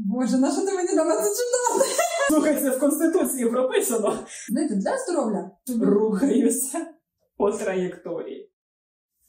[0.00, 1.90] Боже, на що ти мені дала це читати?
[2.28, 4.18] Слухай, це в Конституції прописано.
[4.48, 5.50] Знаєте, для здоров'я.
[5.80, 6.86] Рухаюся
[7.36, 8.50] по траєкторії.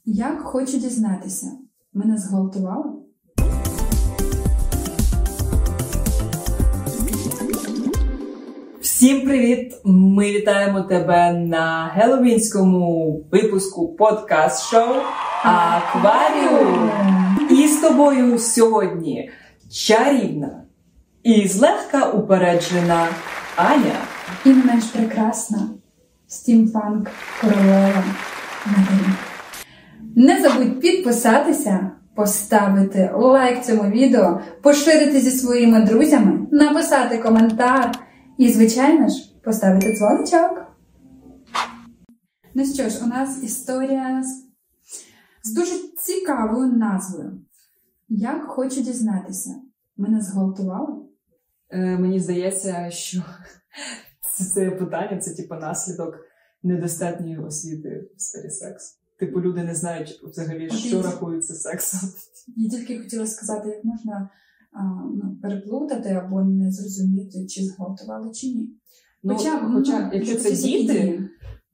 [0.06, 1.48] Як хочу дізнатися,
[1.94, 2.92] мене зґвалтували?
[8.82, 9.74] Всім привіт!
[9.86, 14.96] Ми вітаємо тебе на геловінському випуску подкаст-шоу
[15.44, 16.92] Акваріум.
[17.52, 19.32] І з тобою сьогодні
[19.72, 20.64] чарівна
[21.24, 23.08] і злегка упереджена
[23.56, 23.96] Аня.
[24.46, 25.70] І не менш прекрасна
[26.28, 27.10] стімпанк
[27.42, 28.04] королева
[28.66, 29.18] Марина.
[30.16, 37.92] Не забудь підписатися, поставити лайк цьому відео, поширити зі своїми друзями, написати коментар
[38.38, 40.66] і, звичайно ж, поставити дзвоничок.
[42.54, 44.46] Ну що ж, у нас історія з,
[45.50, 47.42] з дуже цікавою назвою.
[48.10, 49.56] Як хочу дізнатися,
[50.00, 50.94] мене зґвалтували?
[51.70, 53.24] Е, мені здається, що
[54.38, 56.16] це, це питання це типу наслідок
[56.64, 58.96] недостатньої освіти в сфері сексу.
[59.20, 62.10] Типу, люди не знають взагалі, що рахується сексом.
[62.56, 64.30] Я тільки хотіла сказати, як можна
[64.72, 64.84] а,
[65.16, 68.70] ну, переплутати або не зрозуміти, чи зґвалтували, чи ні.
[69.24, 71.30] Ну, хоча, ну, якщо це діти, дії.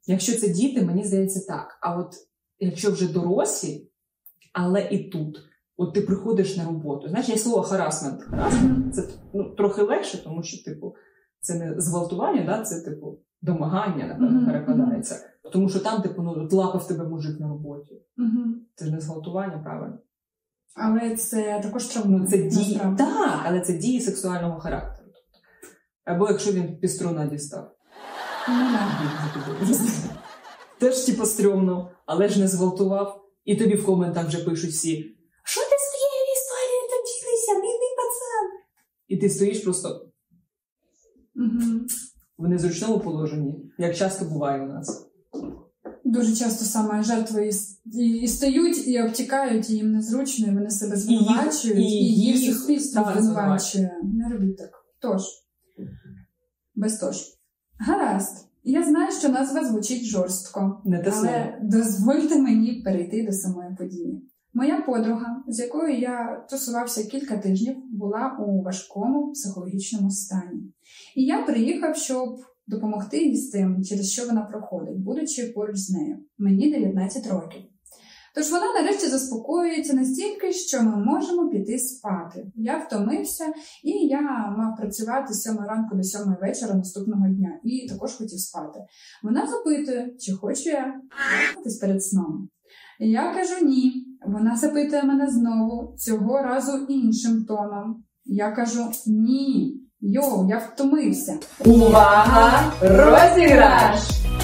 [0.08, 1.78] якщо це діти, мені здається так.
[1.82, 2.16] А от
[2.60, 3.90] якщо вже дорослі,
[4.54, 5.38] але і тут,
[5.78, 7.08] от ти приходиш на роботу.
[7.08, 8.24] Знаєш, є слово харасмент.
[8.24, 10.96] Харасмент це ну, трохи легше, тому що, типу,
[11.40, 12.62] це не зґвалтування, да?
[12.62, 15.16] це типу домагання, напевно, Мгм, перекладається.
[15.54, 18.02] Тому що там, типу, ну, лапав тебе мужик на роботі.
[18.18, 18.62] Мгм.
[18.76, 19.98] Це ж не зґвалтування, правильно?
[20.76, 22.82] Але це також Ну, це дії.
[22.98, 25.10] Так, але це дії сексуального характеру.
[25.14, 25.30] Тобто.
[26.06, 27.72] Або якщо він піструна дістав.
[28.50, 28.78] Ну.
[30.80, 33.22] Теж типу стрьомно, але ж не зґвалтував.
[33.46, 35.15] І тобі в коментах вже пишуть всі:
[39.16, 40.12] І ти стоїш просто
[42.38, 45.08] в незручному положенні, як часто буває у нас.
[46.06, 47.52] Дуже часто саме жертви і,
[48.00, 52.56] і, і стають, і обтікають, і їм незручно, і вони себе звинувачують, і їх їх,
[52.56, 53.92] суспільство звинувачує.
[54.04, 54.70] Не робіть так.
[55.00, 55.22] Тож,
[56.76, 57.16] без тож.
[57.80, 58.48] Гаразд.
[58.64, 64.30] Я знаю, що назва звучить жорстко, Не але дозвольте мені перейти до самої події.
[64.58, 70.74] Моя подруга, з якою я тусувався кілька тижнів, була у важкому психологічному стані.
[71.16, 75.90] І я приїхав, щоб допомогти їй з тим, через що вона проходить, будучи поруч з
[75.90, 76.18] нею.
[76.38, 77.62] Мені 19 років.
[78.36, 82.46] Тож вона нарешті заспокоюється настільки, що ми можемо піти спати.
[82.56, 83.46] Я втомився,
[83.84, 84.22] і я
[84.58, 88.80] мав працювати з 7 ранку до 7 вечора наступного дня, і також хотів спати.
[89.24, 91.02] Вона запитує, чи хочу я
[91.82, 92.50] перед сном.
[93.00, 94.06] Я кажу ні.
[94.28, 98.04] Вона запитує мене знову, цього разу іншим тоном.
[98.26, 99.82] Я кажу ні.
[100.02, 101.34] Йоу, я втомився.
[101.66, 102.64] Увага!
[102.82, 104.00] Розіграш!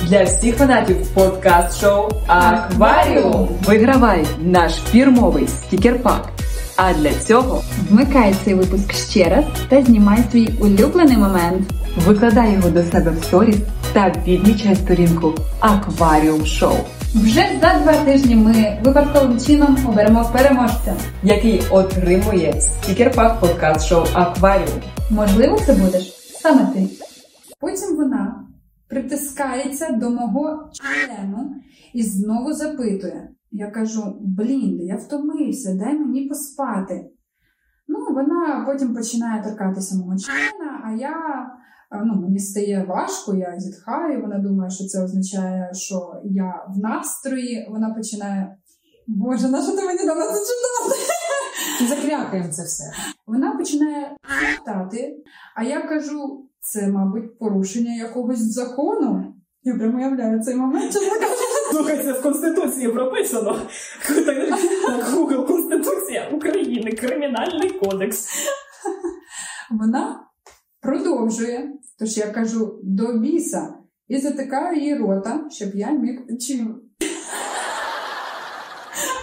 [0.10, 6.30] Для всіх фанатів подкаст-шоу Акваріум вигравай наш фірмовий стікер-пак.
[6.78, 11.68] А для цього Вмикай цей випуск ще раз та знімай свій улюблений момент.
[12.08, 13.58] викладай його до себе в сторіс
[13.94, 16.76] та відмічай сторінку Акваріум Шоу,
[17.16, 20.96] Вже за два тижні ми випадковим чином оберемо переможця.
[21.24, 24.82] який отримує стікер-пак подкаст-шоу Акваріум.
[25.10, 26.90] Можливо, це будеш саме ти.
[27.60, 28.46] Потім вона
[28.90, 31.56] притискається до мого члену
[31.94, 33.30] і знову запитує.
[33.52, 37.06] Я кажу: блін, я втомився, дай мені поспати.
[37.88, 41.16] Ну, вона потім починає торкатися мого члена, а я
[41.92, 44.22] ну, мені стає важко, я зітхаю.
[44.22, 47.68] Вона думає, що це означає, що я в настрої.
[47.70, 48.58] Вона починає.
[49.08, 51.02] Боже, на що ти мені дала це читати?
[51.90, 52.84] Закрякаємо це все.
[53.28, 54.16] Вона починає
[54.58, 55.18] питати,
[55.56, 59.34] а я кажу, це, мабуть, порушення якогось закону.
[59.64, 61.52] Я прямо уявляю цей момент, кажучи.
[61.72, 63.60] Слухай, це в Конституції прописано.
[65.14, 68.28] Google Конституція України, Кримінальний кодекс.
[69.72, 70.21] Вона
[71.32, 73.74] продовжує, тож я кажу до біса
[74.08, 76.82] і затикаю її рота, щоб я міг чим.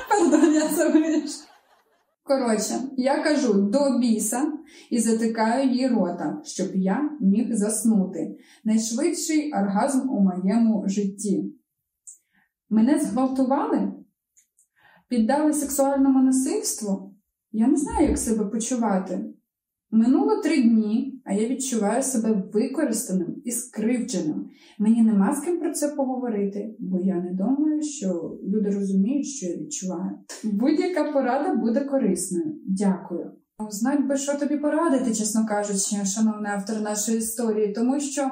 [0.08, 1.38] Пардон, я це вирішу.
[2.22, 4.52] Коротше, я кажу до біса
[4.90, 8.36] і затикаю її рота, щоб я міг заснути.
[8.64, 11.52] Найшвидший оргазм у моєму житті.
[12.70, 13.92] Мене зґвалтували?
[15.08, 17.14] Піддали сексуальному насильству?
[17.52, 19.24] Я не знаю, як себе почувати.
[19.90, 24.50] Минуло три дні, а я відчуваю себе використаним і скривдженим.
[24.78, 29.46] Мені нема з ким про це поговорити, бо я не думаю, що люди розуміють, що
[29.46, 30.10] я відчуваю.
[30.44, 32.54] Будь-яка порада буде корисною.
[32.66, 33.32] Дякую.
[33.60, 38.30] Ну, Знать би, що тобі порадити, чесно кажучи, шановний автор нашої історії, тому що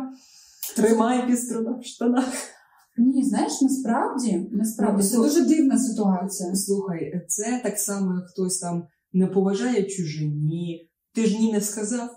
[0.76, 2.32] Тримай піструна в штанах.
[2.98, 6.54] ні, знаєш, насправді, насправді Ну, це дуже дивна ситуація.
[6.54, 10.90] Слухай, це так само, як хтось там не поважає чужині.
[11.16, 12.08] Ти ж ні не сказав.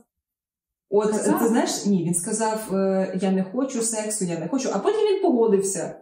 [0.90, 1.40] От Сказав?
[1.40, 5.00] ти знаєш, ні, він сказав: е, я не хочу сексу, я не хочу, а потім
[5.00, 5.96] він погодився.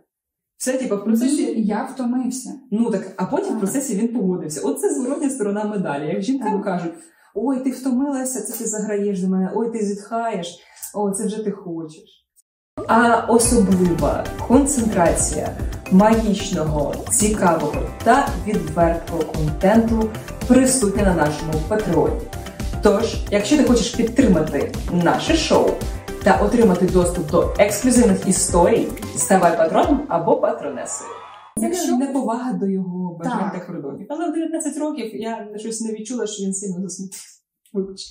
[0.57, 1.55] Все, типа, в процесі.
[1.55, 2.49] Ні, я втомився.
[2.71, 4.61] Ну так, а потім в процесі він погодився.
[4.63, 6.07] От це зворотня сторона медалі.
[6.07, 6.63] Як жінкам Так.
[6.63, 6.94] кажуть:
[7.35, 10.59] ой, ти втомилася, це ти заграєш до мене, ой, ти зітхаєш,
[10.95, 12.27] о, це вже ти хочеш.
[12.88, 15.57] А особлива концентрація
[15.91, 20.09] магічного, цікавого та відвертого контенту
[20.47, 22.21] присутня на нашому патреоні.
[22.87, 24.71] Тож, якщо ти хочеш підтримати
[25.03, 25.69] наше шоу
[26.23, 28.87] та отримати доступ до ексклюзивних історій,
[29.17, 31.09] ставай патроном або патронесою.
[31.57, 33.53] Якщо- Це неповага до його бажань Так.
[33.53, 34.07] та кордонів.
[34.09, 37.21] Але в 19 років я щось не відчула, що він сильно засмутив.
[37.73, 38.01] Вибач.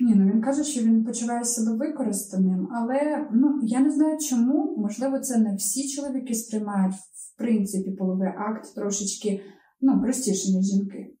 [0.00, 4.74] Ні, ну він каже, що він почуває себе використаним, але ну я не знаю чому.
[4.78, 9.40] Можливо, це не всі чоловіки сприймають в принципі половий акт трошечки
[9.80, 11.14] ну, простіше, ніж жінки.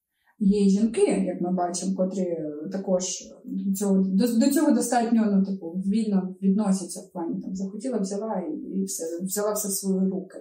[0.44, 2.38] Є жінки, як ми бачимо, котрі
[2.72, 3.04] також
[3.44, 8.40] до цього до, до цього достатньо ну, типу, вільно відносяться в плані там захотіла, взяла
[8.40, 10.38] і, і все, взяла все в свої руки.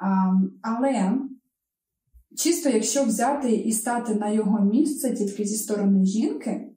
[0.00, 0.32] А,
[0.62, 1.18] але
[2.36, 6.70] чисто якщо взяти і стати на його місце тільки зі сторони жінки,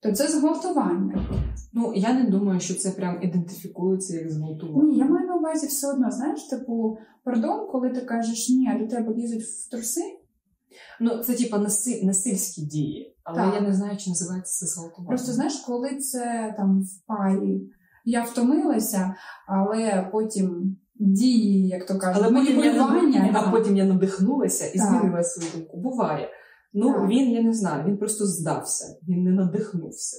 [0.00, 1.28] то це зґвалтування.
[1.72, 4.92] Ну, я не думаю, що це прям ідентифікується як зґвалтування.
[4.92, 8.86] Ні, я маю на увазі все одно, знаєш, типу, пардон, коли ти кажеш ні, до
[8.86, 10.19] тебе лізуть в труси.
[11.00, 12.00] Ну, це типа наси...
[12.04, 13.54] насильські дії, але Так.
[13.54, 15.08] я не знаю, чи називається це зґвалтування.
[15.08, 17.60] Просто знаєш, коли це там в парі,
[18.04, 19.14] я втомилася,
[19.46, 24.78] але потім дії, як то кажуть, Але потім, я, маніпулювання, а потім я надихнулася і
[24.78, 24.86] Так.
[24.86, 25.80] змінила свою думку.
[25.80, 26.28] Буває.
[26.72, 27.08] Ну, Так.
[27.08, 30.16] він, я не знаю, він просто здався, він не надихнувся.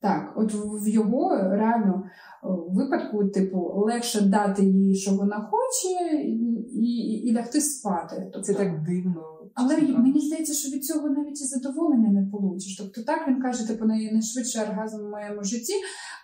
[0.00, 6.16] Так, от в в його реально е, випадку, типу, легше дати їй, що вона хоче,
[6.16, 6.36] і,
[6.72, 8.30] і, і лягти спати.
[8.32, 9.33] Тобто, Це так дивно.
[9.54, 12.76] Але мені здається, що від цього навіть і задоволення не получиш.
[12.76, 15.72] Тобто, так він каже, типу, най- найшвидший оргазм в моєму житті.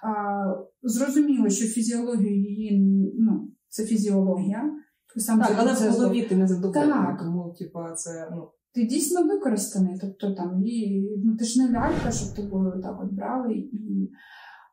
[0.03, 0.44] А,
[0.82, 2.81] зрозуміло, що фізіологію її
[3.19, 4.73] ну, це фізіологія.
[5.17, 9.25] Сам Так, але це в голові ти не задоволений, тому, типа, це, ну, ти дійсно
[9.27, 9.99] використаний.
[10.00, 14.11] Тобто там і ну ти ж не лялька, щоб тобою так от брали і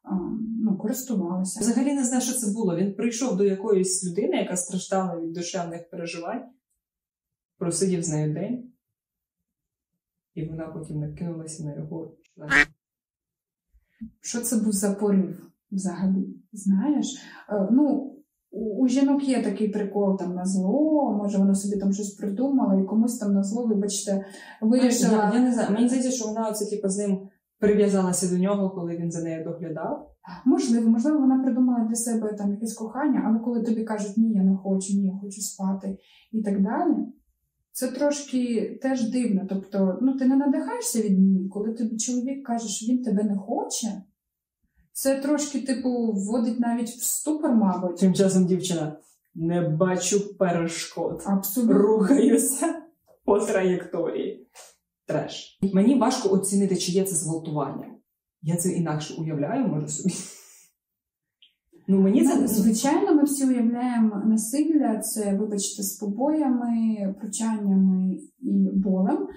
[0.03, 0.15] а,
[0.63, 1.59] ну, користувалися.
[1.59, 2.75] Взагалі не знаю, що це було.
[2.75, 6.43] Він прийшов до якоїсь людини, яка страждала від душевних переживань,
[7.57, 8.71] просидів з нею день,
[10.33, 12.49] і вона потім накинулася на його член.
[14.21, 16.27] Що це був за порив взагалі?
[16.53, 17.15] Знаєш?
[17.49, 18.13] Е, ну,
[18.51, 22.81] у, у жінок є такий прикол там на зло, може вона собі там щось придумала
[22.81, 24.25] і комусь там на зло, вибачте,
[24.61, 25.31] вирішила.
[25.33, 27.29] Я, я не знаю, мені здається, що вона оце, типу, з ним
[27.59, 30.13] прив'язалася до нього, коли він за нею доглядав.
[30.45, 34.43] Можливо, можливо, вона придумала для себе там якесь кохання, але коли тобі кажуть, ні, я
[34.43, 35.97] не хочу, ні, я хочу спати
[36.31, 36.95] і так далі.
[37.77, 39.41] Це трошки теж дивно.
[39.49, 43.37] Тобто, ну ти не надихаєшся від ній, коли тобі чоловік каже, що він тебе не
[43.37, 44.03] хоче.
[44.91, 47.97] Це трошки, типу, вводить навіть в ступор, мабуть.
[47.97, 48.97] Тим часом дівчина
[49.35, 51.23] не бачу перешкод.
[51.25, 51.77] Абсолютно.
[51.77, 52.81] Рухаюся
[53.25, 54.47] по траєкторії.
[55.05, 55.59] Треш.
[55.73, 57.87] Мені важко оцінити, чи є це зґвалтування.
[58.41, 60.15] Я це інакше уявляю, може собі.
[61.87, 69.27] Ну, мені це Звичайно, ми всі уявляємо насилля, це, вибачте, з побоями, пручаннями і болем.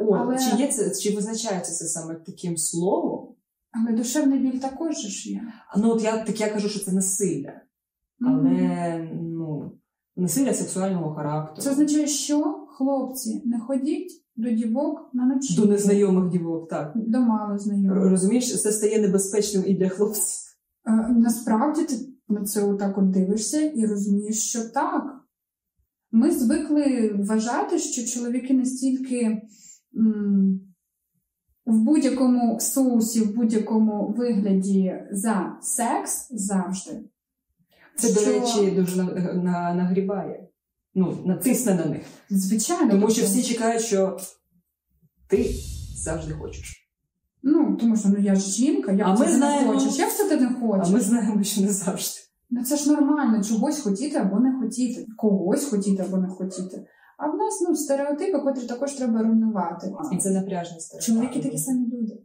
[0.00, 3.34] О, але- чи є це, чи визначається це саме таким словом?
[3.72, 5.42] Але душевний біль також ж є.
[5.76, 7.52] Ну, от я так я кажу, що це насилля.
[8.20, 9.72] Але ну,
[10.16, 11.60] насилля сексуального характеру.
[11.62, 15.56] Це означає, що хлопці не ходіть до дівок на ночі.
[15.56, 16.92] до незнайомих дівок, так.
[16.94, 18.10] До мало знайомих.
[18.10, 20.49] Розумієш, це стає небезпечним і для хлопців.
[20.86, 21.94] Е, Насправді ти
[22.28, 25.16] на це отак от дивишся і розумієш, що так.
[26.12, 29.42] Ми звикли вважати, що чоловіки настільки
[29.96, 30.60] м,
[31.66, 37.00] в будь-якому соусі, в будь-якому вигляді за секс завжди.
[37.96, 40.46] Це, до речі, дуже на, на, нагрібає.
[40.94, 42.02] Ну, натисне на них.
[42.30, 42.90] Звичайно.
[42.90, 44.18] Тому що тобто- всі чекають, що
[45.28, 45.50] ти
[45.96, 46.79] завжди хочеш.
[47.42, 49.80] Ну, тому що ну я ж жінка, як А ми знаємо- не?
[49.96, 50.88] Як це ти не хочеш?
[50.88, 52.20] А ми знаємо, що не завжди.
[52.50, 56.84] Ну це ж нормально, чогось хотіти або не хотіти, когось хотіти або не хотіти.
[57.18, 59.92] А в нас ну стереотипи, котрі також треба руйнувати.
[60.12, 61.02] І це напряжність.
[61.02, 62.18] Чоловіки такі самі люди.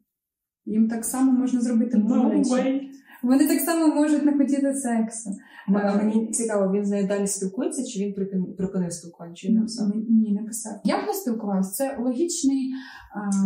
[0.65, 2.81] Їм так само можна зробити боляче.
[3.23, 5.29] Вони так само можуть не хотіти сексу.
[5.69, 9.87] Е, Мені цікаво, він з нею далі спілкується, чи він припин- припинив спілкування, чи написав?
[10.09, 10.73] Ні, не писав.
[10.83, 10.94] Я
[11.31, 11.63] б.
[11.63, 12.73] Це логічний.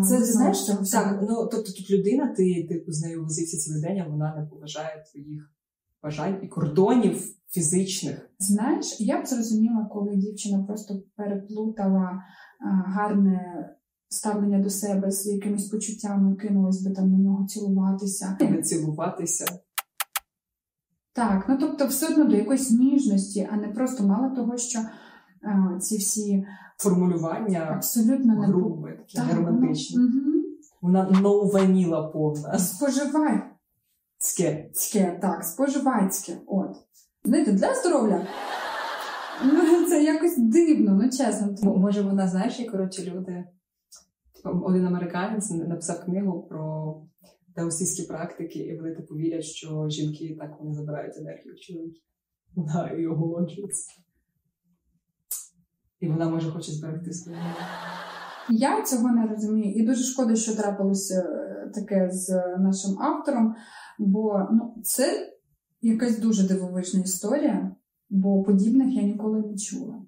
[0.09, 3.81] Це ти знаєш, що так, ну тобто тут людина, ти типу з нею возився цілий
[3.81, 5.53] день, а вона не поважає твоїх
[6.03, 8.29] бажань і кордонів фізичних.
[8.39, 12.23] Знаєш, я б зрозуміла, коли дівчина просто переплутала
[12.59, 13.69] а, гарне
[14.09, 18.37] ставлення до себе з якимись почуттями, кинулась би там на нього цілуватися.
[18.39, 19.45] Не цілуватися.
[21.13, 24.79] Так, ну тобто, все одно до якоїсь ніжності, а не просто мало того, що
[25.81, 26.45] ці всі
[26.77, 30.01] Формулювання абсолютно не грубе, таке Так, герметичне.
[30.01, 30.43] воно- Мгм.
[30.81, 32.59] Вона нованіла повна.
[32.59, 33.41] Споживай.
[34.17, 34.69] Цьке.
[34.73, 36.37] Цьке, так, споживацьке.
[36.47, 36.75] От.
[37.23, 38.27] Знаєте, для здоров'я.
[39.45, 41.47] Ну, це якось дивно, ну чесно.
[41.63, 43.43] М- Може, вона знаєш, як коротше люди.
[44.35, 46.95] Типу, один американець написав книгу про
[47.55, 52.03] даосійські практики, і вони типу вірять, що жінки так вони забирають енергію в чоловіків.
[52.55, 53.91] Вона і оголоджується.
[55.99, 57.53] І вона може хоче зберегти енергію.
[58.49, 62.29] Я цього не розумію, і дуже шкода, що трапилося е, таке з
[62.59, 63.55] нашим автором,
[63.99, 65.33] бо ну, це
[65.81, 67.75] якась дуже дивовижна історія,
[68.09, 70.01] бо подібних я ніколи не чула.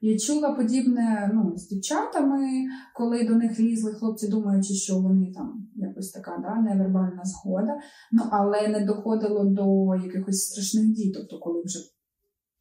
[0.00, 2.48] Я чула подібне ну, з дівчатами,
[2.94, 7.76] коли до них лізли хлопці, думаючи, що вони там якось така да, невербальна згода,
[8.12, 11.12] ну але не доходило до якихось страшних дій.
[11.14, 11.78] Тобто, коли вже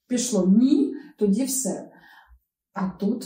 [0.07, 1.91] пішло ні, тоді все.
[2.79, 3.25] А тут,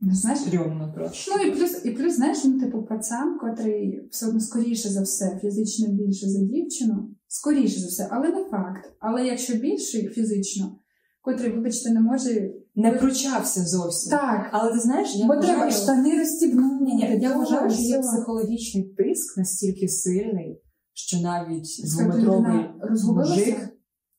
[0.00, 1.34] не знаєш, Стрьомно просто.
[1.36, 5.38] Ну і плюс, і плюс, знаєш, ну, типу, пацан, котрий все одно скоріше за все,
[5.42, 8.92] фізично більше за дівчину, скоріше за все, але не факт.
[8.98, 10.78] Але якщо більший фізично,
[11.20, 12.50] котрий, вибачте, не може.
[12.74, 14.10] Не пручався зовсім.
[14.10, 16.84] Так, Але ти знаєш, я бо вважаю, треба штани розстібнути.
[16.84, 22.64] Ні, ні, я вважаю, що є психологічний тиск настільки сильний, що навіть двометровий
[23.04, 23.56] мужик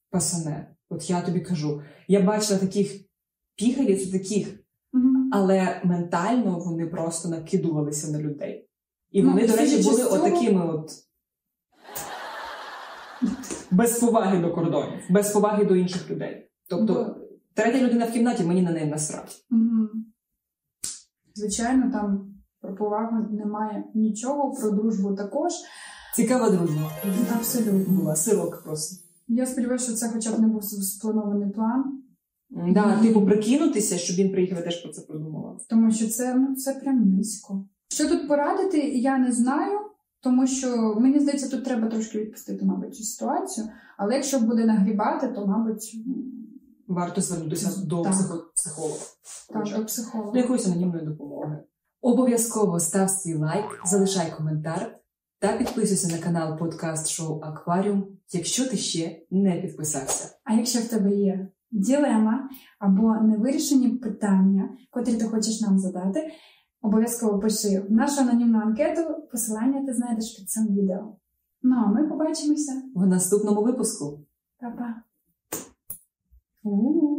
[0.09, 0.75] пасане.
[0.89, 3.08] От я тобі кажу, я бачила таких
[3.59, 4.59] пігалів, таких,
[4.93, 5.29] Мгм.
[5.33, 8.69] але ментально вони просто накидувалися на людей.
[9.11, 10.91] І Ну, вони, до речі, були цього- отакими от.
[13.71, 16.49] Без поваги до кордонів, без поваги до інших людей.
[16.69, 17.15] Тобто, Бо-
[17.53, 19.31] третя людина в кімнаті мені на неї насрати.
[19.49, 19.89] Мгм.
[21.35, 25.51] Звичайно, там про повагу немає нічого, про дружбу також.
[26.15, 26.91] Цікава дружба.
[27.35, 27.95] Абсолютно.
[27.95, 29.05] Була сирок просто.
[29.27, 32.03] Я сподіваюся, що це хоча б не був спланований план.
[32.49, 35.57] Да, типу прикинутися, щоб він приїхав і теж про це подумала.
[35.69, 37.65] Тому що це, ну, це прям низько.
[37.89, 39.79] Що тут порадити, я не знаю,
[40.21, 43.67] тому що мені здається, тут треба трошки відпустити, мабуть, цю ситуацію.
[43.97, 45.95] Але якщо буде нагрібати, то, мабуть,
[46.87, 48.13] Варто звернутися до Так.
[48.13, 48.95] психо- психолога.
[49.53, 50.31] так, Хоча до психолога.
[50.31, 51.63] До якоїсь анонімної допомоги.
[52.01, 54.95] Обов'язково став свій лайк, залишай коментар
[55.39, 60.35] та підписуйся на канал подкаст шоу Акваріум, якщо ти ще не підписався.
[60.43, 62.49] А якщо в тебе є ділема
[62.79, 66.31] або невирішені питання, котрі ти хочеш нам задати,
[66.81, 69.01] обов'язково пиши в нашу анонімну анкету.
[69.31, 71.15] Посилання ти знайдеш під цим відео.
[71.61, 72.81] Ну а ми побачимося.
[72.95, 74.25] В наступному випуску.
[74.59, 74.95] Па-па.
[76.63, 77.18] У-у-у.